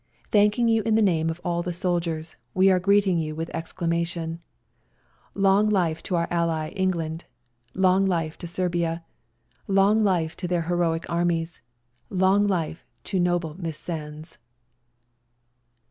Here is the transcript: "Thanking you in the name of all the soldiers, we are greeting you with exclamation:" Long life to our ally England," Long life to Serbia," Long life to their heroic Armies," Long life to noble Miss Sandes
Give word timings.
"Thanking 0.31 0.67
you 0.67 0.81
in 0.81 0.95
the 0.95 1.01
name 1.03 1.29
of 1.29 1.39
all 1.45 1.61
the 1.61 1.71
soldiers, 1.73 2.35
we 2.55 2.71
are 2.71 2.79
greeting 2.79 3.19
you 3.19 3.35
with 3.35 3.53
exclamation:" 3.53 4.41
Long 5.35 5.69
life 5.69 6.01
to 6.01 6.15
our 6.15 6.27
ally 6.31 6.69
England," 6.69 7.25
Long 7.75 8.07
life 8.07 8.35
to 8.39 8.47
Serbia," 8.47 9.05
Long 9.67 10.03
life 10.03 10.35
to 10.37 10.47
their 10.47 10.63
heroic 10.63 11.07
Armies," 11.07 11.61
Long 12.09 12.47
life 12.47 12.83
to 13.03 13.19
noble 13.19 13.53
Miss 13.61 13.77
Sandes 13.77 14.39